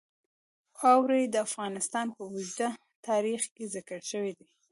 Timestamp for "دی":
4.37-4.47